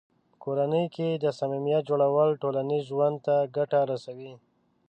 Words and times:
په 0.31 0.35
کورنۍ 0.43 0.85
کې 0.95 1.09
د 1.23 1.25
صمیمیت 1.39 1.81
جوړول 1.89 2.29
ټولنیز 2.41 2.83
ژوند 2.89 3.17
ته 3.25 3.35
ګټه 3.57 3.79
رسوي. 3.91 4.33